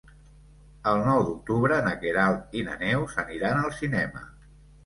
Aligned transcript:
El 0.91 1.01
nou 1.07 1.21
d'octubre 1.27 1.77
na 1.89 1.93
Queralt 2.05 2.57
i 2.61 2.65
na 2.71 2.79
Neus 2.85 3.17
aniran 3.27 3.61
al 3.63 3.73
cinema. 3.83 4.29